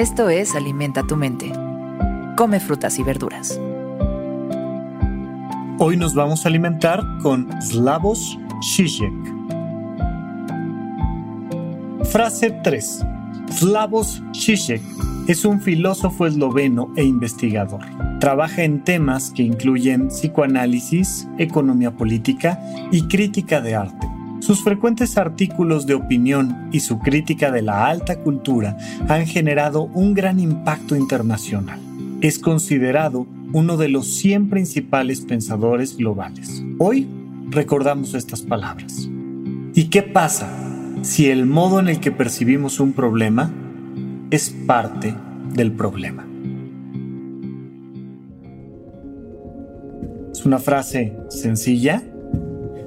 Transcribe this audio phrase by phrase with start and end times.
[0.00, 1.52] Esto es Alimenta tu mente.
[2.34, 3.60] Come frutas y verduras.
[5.78, 9.12] Hoy nos vamos a alimentar con Slavos Žižek.
[12.04, 13.04] Frase 3.
[13.50, 14.80] Slavos Žižek
[15.28, 17.82] es un filósofo esloveno e investigador.
[18.20, 22.58] Trabaja en temas que incluyen psicoanálisis, economía política
[22.90, 24.09] y crítica de arte.
[24.50, 28.76] Sus frecuentes artículos de opinión y su crítica de la alta cultura
[29.06, 31.78] han generado un gran impacto internacional.
[32.20, 36.64] Es considerado uno de los 100 principales pensadores globales.
[36.80, 37.06] Hoy
[37.48, 39.08] recordamos estas palabras.
[39.72, 40.50] ¿Y qué pasa
[41.02, 43.52] si el modo en el que percibimos un problema
[44.32, 45.14] es parte
[45.54, 46.26] del problema?
[50.32, 52.02] Es una frase sencilla,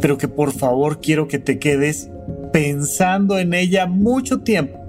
[0.00, 2.10] pero que por favor quiero que te quedes
[2.52, 4.82] pensando en ella mucho tiempo.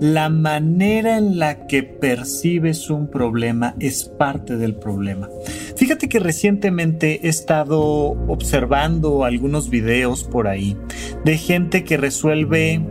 [0.00, 5.28] La manera en la que percibes un problema es parte del problema.
[5.76, 10.76] Fíjate que recientemente he estado observando algunos videos por ahí
[11.24, 12.84] de gente que resuelve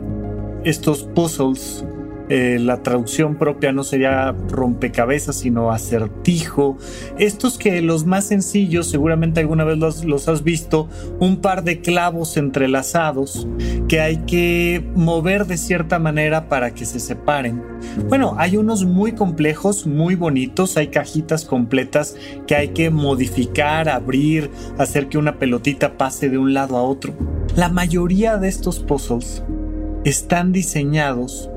[0.64, 1.84] estos puzzles
[2.34, 6.78] eh, la traducción propia no sería rompecabezas, sino acertijo.
[7.20, 10.88] Estos que los más sencillos, seguramente alguna vez los, los has visto,
[11.20, 13.50] un par de clavos entrelazados
[13.90, 17.62] que hay que mover de cierta manera para que se separen.
[18.08, 22.16] Bueno, hay unos muy complejos, muy bonitos, hay cajitas completas
[22.48, 27.14] que hay que modificar, abrir, hacer que una pelotita pase de un lado a otro.
[27.58, 29.44] La mayoría de estos puzzles
[30.06, 31.51] están diseñados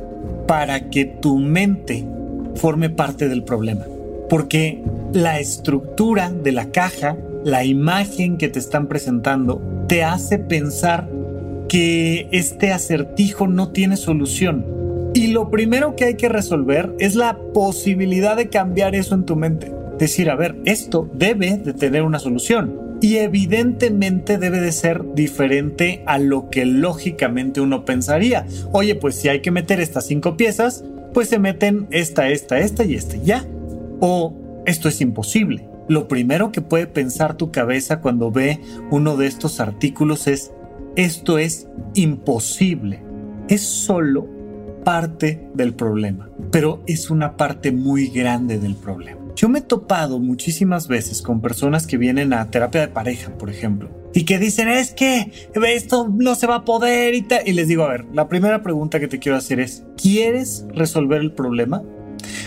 [0.47, 2.05] para que tu mente
[2.57, 3.85] forme parte del problema.
[4.29, 11.09] Porque la estructura de la caja, la imagen que te están presentando, te hace pensar
[11.69, 14.65] que este acertijo no tiene solución.
[15.15, 19.37] Y lo primero que hay que resolver es la posibilidad de cambiar eso en tu
[19.37, 19.73] mente.
[19.99, 26.03] Decir, a ver, esto debe de tener una solución y evidentemente debe de ser diferente
[26.07, 28.47] a lo que lógicamente uno pensaría.
[28.73, 32.83] Oye, pues si hay que meter estas cinco piezas, pues se meten esta, esta, esta
[32.83, 33.45] y esta, ya.
[34.01, 35.69] O esto es imposible.
[35.87, 38.59] Lo primero que puede pensar tu cabeza cuando ve
[38.91, 40.53] uno de estos artículos es,
[40.97, 43.03] esto es imposible.
[43.49, 44.27] Es solo
[44.83, 49.24] parte del problema, pero es una parte muy grande del problema.
[49.45, 53.51] Yo me he topado muchísimas veces con personas que vienen a terapia de pareja, por
[53.51, 55.31] ejemplo, y que dicen, es que
[55.67, 57.47] esto no se va a poder y tal.
[57.47, 61.21] Y les digo, a ver, la primera pregunta que te quiero hacer es, ¿quieres resolver
[61.21, 61.83] el problema?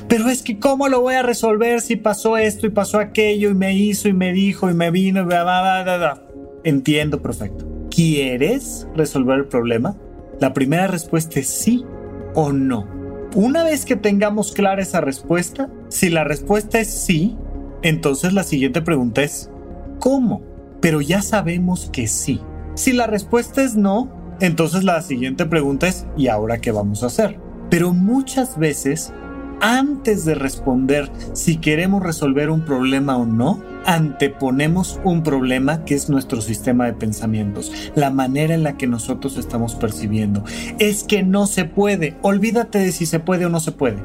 [0.08, 3.54] Pero es que, ¿cómo lo voy a resolver si pasó esto y pasó aquello y
[3.54, 6.28] me hizo y me dijo y me vino y bla, bla, bla, bla?
[6.64, 7.68] Entiendo, perfecto.
[7.92, 9.96] ¿Quieres resolver el problema?
[10.40, 11.86] La primera respuesta es sí
[12.34, 12.97] o no.
[13.38, 17.38] Una vez que tengamos clara esa respuesta, si la respuesta es sí,
[17.84, 19.52] entonces la siguiente pregunta es
[20.00, 20.42] ¿cómo?
[20.82, 22.42] Pero ya sabemos que sí.
[22.74, 27.08] Si la respuesta es no, entonces la siguiente pregunta es ¿y ahora qué vamos a
[27.08, 27.40] hacer?
[27.70, 29.14] Pero muchas veces
[29.62, 36.10] antes de responder si queremos resolver un problema o no, anteponemos un problema que es
[36.10, 40.44] nuestro sistema de pensamientos, la manera en la que nosotros estamos percibiendo.
[40.80, 44.04] Es que no se puede, olvídate de si se puede o no se puede.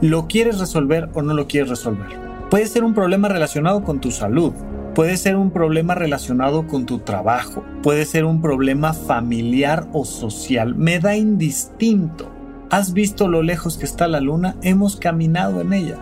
[0.00, 2.08] ¿Lo quieres resolver o no lo quieres resolver?
[2.50, 4.52] Puede ser un problema relacionado con tu salud,
[4.94, 10.74] puede ser un problema relacionado con tu trabajo, puede ser un problema familiar o social,
[10.74, 12.31] me da indistinto
[12.72, 14.56] ¿Has visto lo lejos que está la luna?
[14.62, 15.98] Hemos caminado en ella.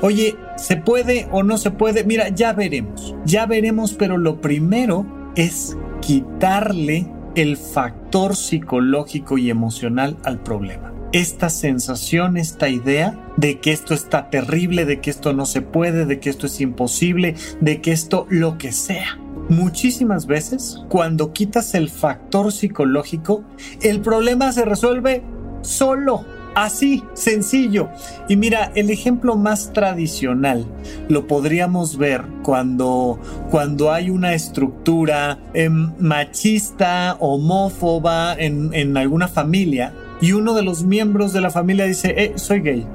[0.00, 2.02] Oye, ¿se puede o no se puede?
[2.02, 3.14] Mira, ya veremos.
[3.26, 5.04] Ya veremos, pero lo primero
[5.36, 10.94] es quitarle el factor psicológico y emocional al problema.
[11.12, 16.06] Esta sensación, esta idea de que esto está terrible, de que esto no se puede,
[16.06, 19.18] de que esto es imposible, de que esto lo que sea.
[19.50, 23.44] Muchísimas veces, cuando quitas el factor psicológico,
[23.82, 25.22] el problema se resuelve
[25.64, 26.24] solo.
[26.54, 27.88] Así, sencillo.
[28.28, 30.64] Y mira, el ejemplo más tradicional
[31.08, 33.18] lo podríamos ver cuando,
[33.50, 40.84] cuando hay una estructura em, machista, homófoba en, en alguna familia y uno de los
[40.84, 42.86] miembros de la familia dice, eh, soy gay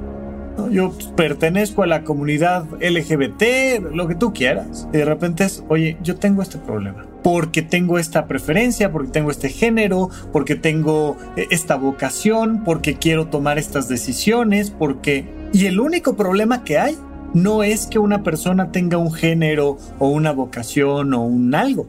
[0.68, 4.88] yo pertenezco a la comunidad LGBT, lo que tú quieras.
[4.92, 7.06] Y de repente es, oye, yo tengo este problema.
[7.22, 13.28] Porque tengo esta preferencia, porque tengo este género, porque tengo eh, esta vocación, porque quiero
[13.28, 15.26] tomar estas decisiones, porque...
[15.52, 16.96] Y el único problema que hay
[17.34, 21.86] no es que una persona tenga un género o una vocación o un algo.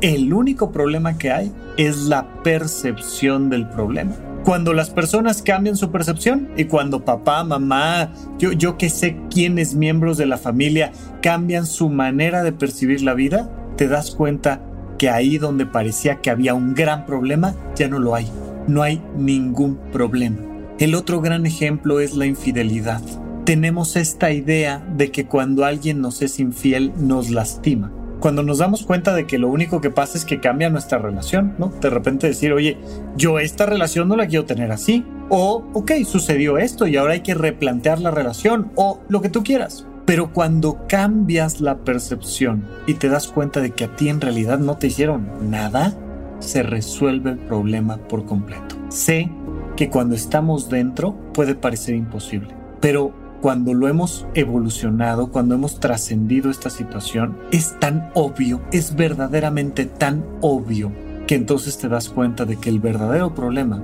[0.00, 4.12] El único problema que hay es la percepción del problema.
[4.44, 9.74] Cuando las personas cambian su percepción y cuando papá, mamá, yo, yo que sé quiénes
[9.74, 14.62] miembros de la familia cambian su manera de percibir la vida, te das cuenta
[14.98, 18.28] que ahí donde parecía que había un gran problema, ya no lo hay.
[18.66, 20.38] No hay ningún problema.
[20.78, 23.02] El otro gran ejemplo es la infidelidad.
[23.44, 28.84] Tenemos esta idea de que cuando alguien nos es infiel nos lastima cuando nos damos
[28.84, 31.68] cuenta de que lo único que pasa es que cambia nuestra relación, ¿no?
[31.80, 32.78] De repente decir, oye,
[33.16, 35.04] yo esta relación no la quiero tener así.
[35.30, 39.42] O, ok, sucedió esto y ahora hay que replantear la relación o lo que tú
[39.42, 39.86] quieras.
[40.04, 44.58] Pero cuando cambias la percepción y te das cuenta de que a ti en realidad
[44.58, 45.96] no te hicieron nada,
[46.40, 48.76] se resuelve el problema por completo.
[48.88, 49.30] Sé
[49.76, 56.50] que cuando estamos dentro puede parecer imposible, pero cuando lo hemos evolucionado, cuando hemos trascendido
[56.50, 60.92] esta situación, es tan obvio, es verdaderamente tan obvio
[61.26, 63.82] que entonces te das cuenta de que el verdadero problema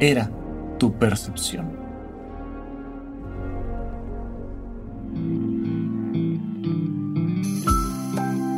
[0.00, 0.30] era
[0.78, 1.84] tu percepción.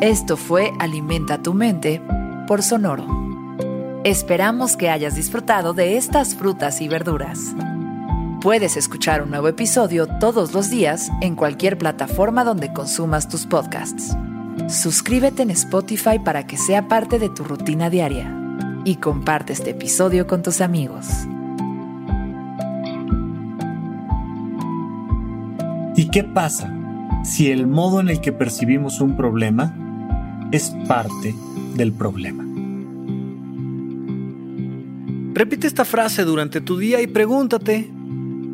[0.00, 2.00] Esto fue Alimenta tu mente
[2.46, 3.06] por Sonoro.
[4.04, 7.54] Esperamos que hayas disfrutado de estas frutas y verduras.
[8.40, 14.14] Puedes escuchar un nuevo episodio todos los días en cualquier plataforma donde consumas tus podcasts.
[14.68, 18.32] Suscríbete en Spotify para que sea parte de tu rutina diaria
[18.84, 21.06] y comparte este episodio con tus amigos.
[25.96, 26.72] ¿Y qué pasa
[27.24, 29.74] si el modo en el que percibimos un problema
[30.52, 31.34] es parte
[31.74, 32.44] del problema?
[35.32, 37.90] Repite esta frase durante tu día y pregúntate,